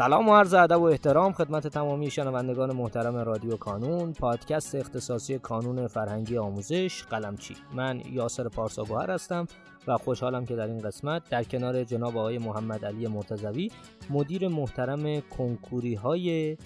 سلام 0.00 0.28
و 0.28 0.36
عرض 0.36 0.54
ادب 0.54 0.80
و 0.80 0.84
احترام 0.84 1.32
خدمت 1.32 1.66
تمامی 1.66 2.10
شنوندگان 2.10 2.72
محترم 2.72 3.16
رادیو 3.16 3.56
کانون 3.56 4.12
پادکست 4.12 4.74
اختصاصی 4.74 5.38
کانون 5.38 5.86
فرهنگی 5.86 6.38
آموزش 6.38 7.02
قلمچی 7.02 7.56
من 7.74 8.02
یاسر 8.12 8.48
پارساگوهر 8.48 9.10
هستم 9.10 9.46
و 9.86 9.96
خوشحالم 9.96 10.44
که 10.44 10.56
در 10.56 10.66
این 10.66 10.78
قسمت 10.78 11.30
در 11.30 11.44
کنار 11.44 11.84
جناب 11.84 12.16
آقای 12.16 12.38
محمد 12.38 12.84
علی 12.84 13.06
مرتضوی 13.06 13.70
مدیر 14.10 14.48
محترم 14.48 15.20
کنکوری 15.20 15.94
های 15.94 16.56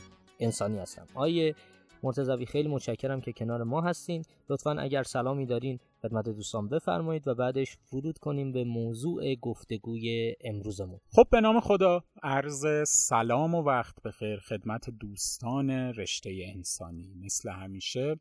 انسانی 0.41 0.79
هستم. 0.79 1.07
آقای 1.15 1.55
مرتضوی 2.05 2.47
خیلی 2.47 2.69
متشکرم 2.69 3.21
که 3.21 3.33
کنار 3.33 3.63
ما 3.63 3.81
هستین. 3.81 4.25
لطفا 4.51 4.71
اگر 4.71 5.03
سلامی 5.03 5.47
دارین 5.47 5.79
خدمت 6.03 6.25
دوستان 6.25 6.69
بفرمایید 6.69 7.29
و 7.29 7.35
بعدش 7.35 7.79
ورود 7.93 8.19
کنیم 8.19 8.53
به 8.53 8.65
موضوع 8.65 9.35
گفتگوی 9.35 10.35
امروزمون. 10.41 11.01
خب 11.09 11.27
به 11.33 11.41
نام 11.41 11.61
خدا 11.61 12.05
عرض 12.23 12.89
سلام 12.89 13.55
و 13.55 13.63
وقت 13.63 14.03
بخیر 14.03 14.37
خدمت 14.39 14.91
دوستان 14.91 15.71
رشته 15.71 16.31
انسانی. 16.55 17.15
مثل 17.25 17.51
همیشه 17.51 18.21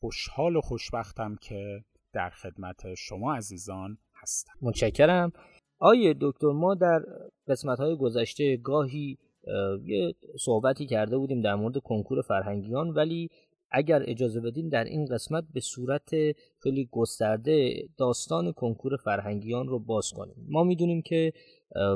خوشحال 0.00 0.56
و 0.56 0.60
خوشبختم 0.60 1.36
که 1.36 1.84
در 2.12 2.30
خدمت 2.30 2.94
شما 2.94 3.34
عزیزان 3.34 3.98
هستم. 4.14 4.52
متشکرم. 4.62 5.32
آیه 5.78 6.14
دکتر 6.20 6.52
ما 6.52 6.74
در 6.74 7.02
قسمت 7.48 7.78
های 7.78 7.96
گذشته 7.96 8.56
گاهی 8.56 9.18
یه 9.84 10.14
صحبتی 10.40 10.86
کرده 10.86 11.18
بودیم 11.18 11.40
در 11.40 11.54
مورد 11.54 11.78
کنکور 11.78 12.22
فرهنگیان 12.22 12.90
ولی 12.90 13.28
اگر 13.70 14.02
اجازه 14.06 14.40
بدین 14.40 14.68
در 14.68 14.84
این 14.84 15.04
قسمت 15.04 15.44
به 15.54 15.60
صورت 15.60 16.10
خیلی 16.62 16.88
گسترده 16.92 17.88
داستان 17.98 18.52
کنکور 18.52 18.96
فرهنگیان 18.96 19.68
رو 19.68 19.78
باز 19.78 20.12
کنیم. 20.12 20.46
ما 20.48 20.64
می‌دونیم 20.64 21.02
که 21.02 21.32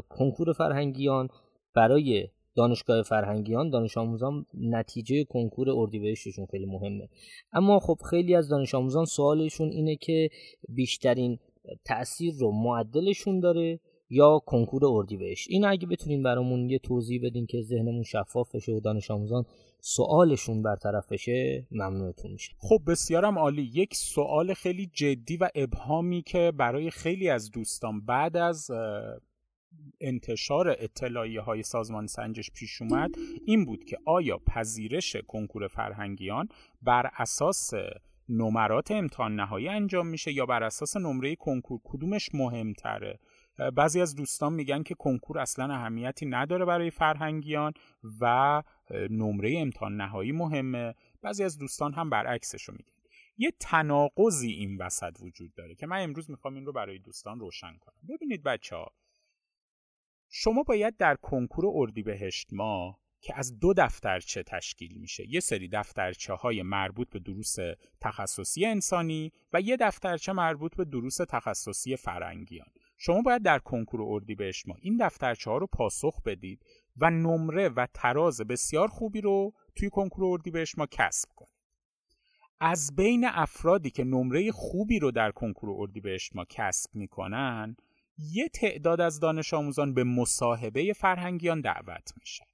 کنکور 0.09 0.53
فرهنگیان 0.53 1.29
برای 1.75 2.29
دانشگاه 2.57 3.03
فرهنگیان 3.03 3.71
دانش 3.71 3.99
آموزان 3.99 4.47
نتیجه 4.55 5.25
کنکور 5.25 5.71
اردیبهشتشون 5.71 6.47
خیلی 6.47 6.67
مهمه. 6.67 7.09
اما 7.53 7.79
خب 7.79 7.99
خیلی 8.11 8.35
از 8.35 8.49
دانش 8.49 8.75
آموزان 8.75 9.05
سوالشون 9.05 9.69
اینه 9.69 9.97
که 9.97 10.29
بیشترین 10.69 11.39
تاثیر 11.85 12.35
رو 12.39 12.53
معدلشون 12.53 13.41
داره 13.41 13.81
یا 14.11 14.39
کنکور 14.47 14.83
اردیبهشت 14.87 15.47
این 15.51 15.65
اگه 15.65 15.87
بتونین 15.87 16.23
برامون 16.23 16.71
یه 16.71 16.79
توضیح 16.79 17.21
بدین 17.25 17.47
که 17.47 17.63
ذهنمون 17.63 18.03
شفاف 18.03 18.55
بشه 18.55 18.73
و 18.73 18.81
دانش 18.81 19.11
آموزان 19.11 19.45
سوالشون 19.81 20.63
برطرف 20.63 21.13
بشه 21.13 21.67
ممنونتون 21.71 22.33
میشه. 22.33 22.53
خب 22.59 22.81
بسیارم 22.87 23.39
عالی. 23.39 23.71
یک 23.75 23.95
سوال 23.95 24.55
خیلی 24.55 24.91
جدی 24.95 25.37
و 25.37 25.49
ابهامی 25.55 26.23
که 26.23 26.53
برای 26.57 26.91
خیلی 26.91 27.29
از 27.29 27.51
دوستان 27.51 28.01
بعد 28.01 28.37
از 28.37 28.71
انتشار 30.01 30.77
اطلاعیه 30.79 31.41
های 31.41 31.63
سازمان 31.63 32.07
سنجش 32.07 32.51
پیش 32.51 32.83
اومد 32.83 33.11
این 33.47 33.65
بود 33.65 33.85
که 33.85 33.99
آیا 34.07 34.39
پذیرش 34.39 35.17
کنکور 35.17 35.69
فرهنگیان 35.69 36.49
بر 36.83 37.11
اساس 37.17 37.71
نمرات 38.29 38.91
امتحان 38.91 39.37
نهایی 39.37 39.69
انجام 39.69 40.07
میشه 40.07 40.33
یا 40.33 40.47
بر 40.47 40.63
اساس 40.63 40.97
نمره 40.97 41.37
کنکور 41.37 41.81
کدومش 41.85 42.35
مهمتره؟ 42.35 43.19
بعضی 43.77 44.01
از 44.01 44.15
دوستان 44.15 44.53
میگن 44.53 44.83
که 44.83 44.95
کنکور 44.95 45.39
اصلا 45.39 45.75
اهمیتی 45.75 46.27
نداره 46.27 46.65
برای 46.65 46.91
فرهنگیان 46.91 47.73
و 48.21 48.63
نمره 49.11 49.59
امتحان 49.59 49.97
نهایی 49.97 50.33
مهمه. 50.33 50.95
بعضی 51.23 51.45
از 51.45 51.59
دوستان 51.59 51.95
هم 51.95 52.11
برعکسش 52.11 52.63
رو 52.63 52.75
میگن. 52.75 52.93
یه 53.37 53.53
تناقضی 53.61 54.51
این 54.51 54.77
وسط 54.77 55.17
وجود 55.21 55.55
داره 55.55 55.75
که 55.75 55.87
من 55.87 56.03
امروز 56.03 56.31
می‌خوام 56.31 56.55
این 56.55 56.67
رو 56.67 56.73
برای 56.73 56.99
دوستان 56.99 57.41
روشن 57.41 57.77
کنم. 57.81 58.01
ببینید 58.09 58.43
بچه 58.43 58.77
ها 58.77 58.93
شما 60.29 60.63
باید 60.63 60.97
در 60.97 61.15
کنکور 61.15 61.65
اردیبهشت 61.75 62.49
ما 62.53 63.01
که 63.21 63.39
از 63.39 63.59
دو 63.59 63.75
دفترچه 63.75 64.43
تشکیل 64.43 64.99
میشه 64.99 65.29
یه 65.29 65.41
سری 65.41 65.69
دفترچه 65.69 66.33
های 66.33 66.63
مربوط 66.63 67.11
به 67.11 67.19
دروس 67.19 67.57
تخصصی 68.01 68.67
انسانی 68.67 69.33
و 69.53 69.61
یه 69.61 69.77
دفترچه 69.77 70.33
مربوط 70.33 70.77
به 70.77 70.85
دروس 70.85 71.17
تخصصی 71.17 71.97
فرنگیان 71.97 72.67
شما 73.03 73.23
باید 73.23 73.43
در 73.43 73.59
کنکور 73.59 74.01
اردیبهشت 74.03 74.69
ما 74.69 74.75
این 74.81 74.97
دفترچه 75.01 75.51
ها 75.51 75.59
رو 75.59 75.67
پاسخ 75.67 76.23
بدید 76.23 76.65
و 76.97 77.11
نمره 77.11 77.69
و 77.69 77.87
تراز 77.95 78.41
بسیار 78.41 78.89
خوبی 78.89 79.21
رو 79.21 79.53
توی 79.77 79.91
کنکور 79.91 80.25
اردیبهشت 80.25 80.79
ما 80.79 80.87
کسب 80.87 81.29
کنید. 81.37 81.61
از 82.61 82.97
بین 82.97 83.25
افرادی 83.25 83.91
که 83.91 84.05
نمره 84.05 84.53
خوبی 84.53 84.99
رو 84.99 85.11
در 85.11 85.31
کنکور 85.31 85.71
اردیبهشت 85.83 86.37
ما 86.37 86.45
کسب 86.45 86.91
می‌کنن 86.95 87.77
یه 88.19 88.49
تعداد 88.49 89.01
از 89.01 89.21
دانش 89.21 89.55
آموزان 89.55 89.95
به 89.95 90.05
مصاحبه 90.05 90.93
فرهنگیان 90.93 91.61
دعوت 91.61 92.13
میشن. 92.21 92.45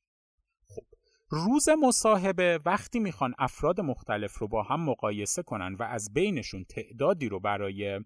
خب 0.67 0.85
روز 1.29 1.69
مصاحبه 1.69 2.61
وقتی 2.65 2.99
می‌خوان 2.99 3.35
افراد 3.39 3.81
مختلف 3.81 4.39
رو 4.39 4.49
با 4.49 4.63
هم 4.63 4.81
مقایسه 4.81 5.43
کنن 5.43 5.75
و 5.75 5.83
از 5.83 6.13
بینشون 6.15 6.65
تعدادی 6.65 7.29
رو 7.29 7.41
برای 7.41 8.01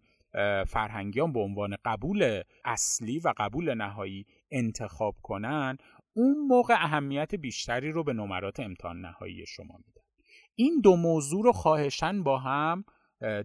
فرهنگیان 0.66 1.32
به 1.32 1.40
عنوان 1.40 1.76
قبول 1.84 2.42
اصلی 2.64 3.18
و 3.18 3.32
قبول 3.36 3.74
نهایی 3.74 4.26
انتخاب 4.50 5.16
کنن 5.22 5.76
اون 6.12 6.46
موقع 6.46 6.74
اهمیت 6.74 7.34
بیشتری 7.34 7.92
رو 7.92 8.04
به 8.04 8.12
نمرات 8.12 8.60
امتحان 8.60 9.00
نهایی 9.00 9.46
شما 9.46 9.76
میدن. 9.86 10.02
این 10.54 10.80
دو 10.80 10.96
موضوع 10.96 11.44
رو 11.44 11.52
خواهشن 11.52 12.22
با 12.22 12.38
هم 12.38 12.84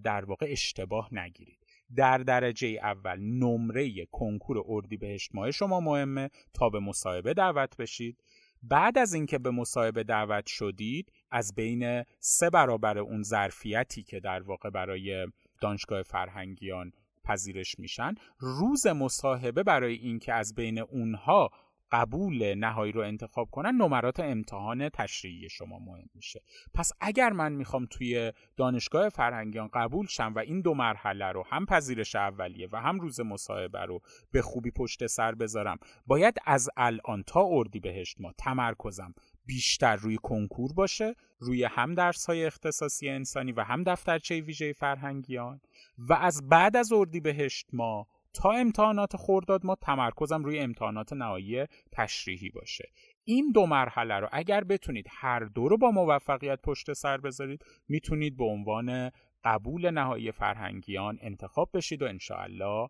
در 0.03 0.25
واقع 0.25 0.47
اشتباه 0.49 1.13
نگیرید. 1.13 1.65
در 1.95 2.17
درجه 2.17 2.67
اول 2.67 3.19
نمره 3.19 4.05
کنکور 4.05 4.63
اردیبهشت 4.67 5.35
ماه 5.35 5.51
شما 5.51 5.79
مهمه 5.79 6.29
تا 6.53 6.69
به 6.69 6.79
مصاحبه 6.79 7.33
دعوت 7.33 7.77
بشید. 7.77 8.17
بعد 8.63 8.97
از 8.97 9.13
اینکه 9.13 9.37
به 9.37 9.51
مصاحبه 9.51 10.03
دعوت 10.03 10.47
شدید 10.47 11.11
از 11.31 11.55
بین 11.55 12.03
سه 12.19 12.49
برابر 12.49 12.97
اون 12.97 13.23
ظرفیتی 13.23 14.03
که 14.03 14.19
در 14.19 14.41
واقع 14.41 14.69
برای 14.69 15.27
دانشگاه 15.65 16.03
فرهنگیان 16.03 16.91
پذیرش 17.23 17.79
میشن. 17.79 18.13
روز 18.39 18.87
مصاحبه 18.87 19.63
برای 19.63 19.95
اینکه 19.95 20.33
از 20.33 20.55
بین 20.55 20.79
اونها 20.79 21.49
قبول 21.95 22.53
نهایی 22.53 22.91
رو 22.91 23.01
انتخاب 23.01 23.49
کنن 23.51 23.75
نمرات 23.75 24.19
امتحان 24.19 24.89
تشریعی 24.89 25.49
شما 25.49 25.79
مهم 25.79 26.09
میشه. 26.13 26.41
پس 26.73 26.91
اگر 27.01 27.29
من 27.29 27.53
می‌خوام 27.53 27.85
توی 27.85 28.31
دانشگاه 28.57 29.09
فرهنگیان 29.09 29.69
قبول 29.73 30.05
شم 30.07 30.33
و 30.35 30.39
این 30.39 30.61
دو 30.61 30.73
مرحله 30.73 31.25
رو 31.25 31.43
هم 31.49 31.65
پذیرش 31.65 32.15
اولیه 32.15 32.69
و 32.71 32.81
هم 32.81 32.99
روز 32.99 33.19
مصاحبه 33.19 33.85
رو 33.85 34.01
به 34.31 34.41
خوبی 34.41 34.71
پشت 34.71 35.07
سر 35.07 35.35
بذارم 35.35 35.77
باید 36.07 36.37
از 36.45 36.69
الان 36.77 37.23
تا 37.23 37.41
اردی 37.49 37.79
بهشت 37.79 38.21
ما 38.21 38.33
تمرکزم 38.37 39.13
بیشتر 39.45 39.95
روی 39.95 40.17
کنکور 40.23 40.73
باشه 40.73 41.15
روی 41.39 41.63
هم 41.63 41.93
درس 41.93 42.25
های 42.25 42.45
اختصاصی 42.45 43.09
انسانی 43.09 43.51
و 43.51 43.63
هم 43.63 43.83
دفترچه 43.83 44.41
ویژه 44.41 44.73
فرهنگیان 44.73 45.61
و 45.97 46.13
از 46.13 46.49
بعد 46.49 46.75
از 46.77 46.91
اردی 46.93 47.19
بهشت 47.19 47.67
ما 47.73 48.07
تا 48.35 48.51
امتحانات 48.51 49.15
خورداد 49.15 49.65
ما 49.65 49.75
تمرکزم 49.75 50.43
روی 50.43 50.59
امتحانات 50.59 51.13
نهایی 51.13 51.65
تشریحی 51.91 52.49
باشه. 52.49 52.89
این 53.23 53.51
دو 53.51 53.65
مرحله 53.65 54.19
رو 54.19 54.29
اگر 54.31 54.63
بتونید 54.63 55.05
هر 55.09 55.39
دو 55.39 55.67
رو 55.67 55.77
با 55.77 55.91
موفقیت 55.91 56.59
پشت 56.61 56.93
سر 56.93 57.17
بذارید 57.17 57.65
می‌تونید 57.87 58.37
به 58.37 58.43
عنوان 58.43 59.11
قبول 59.43 59.91
نهایی 59.91 60.31
فرهنگیان 60.31 61.17
انتخاب 61.21 61.69
بشید 61.73 62.01
و 62.01 62.05
انشاءالله 62.05 62.87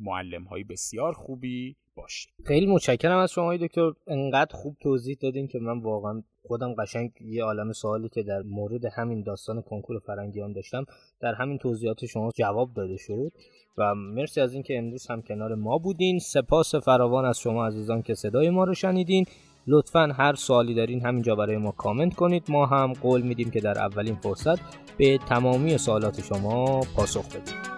معلم 0.00 0.44
های 0.44 0.64
بسیار 0.64 1.12
خوبی 1.12 1.76
باشید 1.98 2.30
خیلی 2.44 2.66
متشکرم 2.66 3.18
از 3.18 3.30
شما 3.30 3.56
دکتر. 3.56 3.92
انقدر 4.06 4.56
خوب 4.56 4.76
توضیح 4.80 5.16
دادین 5.20 5.48
که 5.48 5.58
من 5.58 5.80
واقعا 5.80 6.22
خودم 6.46 6.74
قشنگ 6.74 7.10
یه 7.20 7.44
عالم 7.44 7.72
سوالی 7.72 8.08
که 8.08 8.22
در 8.22 8.42
مورد 8.42 8.84
همین 8.84 9.22
داستان 9.22 9.62
کنکور 9.62 9.98
فرنگیان 9.98 10.52
داشتم 10.52 10.84
در 11.20 11.34
همین 11.34 11.58
توضیحات 11.58 12.06
شما 12.06 12.30
جواب 12.36 12.74
داده 12.74 12.96
شد. 12.96 13.32
و 13.78 13.94
مرسی 13.94 14.40
از 14.40 14.54
اینکه 14.54 14.78
امروز 14.78 15.06
هم 15.06 15.22
کنار 15.22 15.54
ما 15.54 15.78
بودین. 15.78 16.18
سپاس 16.18 16.74
فراوان 16.74 17.24
از 17.24 17.38
شما 17.38 17.66
عزیزان 17.66 18.02
که 18.02 18.14
صدای 18.14 18.50
ما 18.50 18.64
رو 18.64 18.74
شنیدین. 18.74 19.24
لطفا 19.66 20.12
هر 20.16 20.34
سوالی 20.34 20.74
دارین 20.74 21.06
همینجا 21.06 21.34
برای 21.34 21.56
ما 21.56 21.70
کامنت 21.70 22.14
کنید. 22.14 22.44
ما 22.48 22.66
هم 22.66 22.92
قول 22.92 23.22
میدیم 23.22 23.50
که 23.50 23.60
در 23.60 23.78
اولین 23.78 24.14
فرصت 24.14 24.58
به 24.96 25.18
تمامی 25.18 25.78
سوالات 25.78 26.20
شما 26.20 26.80
پاسخ 26.96 27.28
بدیم. 27.28 27.77